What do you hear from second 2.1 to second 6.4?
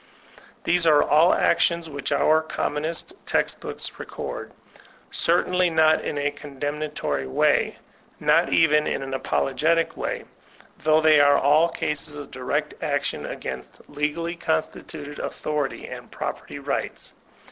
our commonest text books record, cer tainly not in a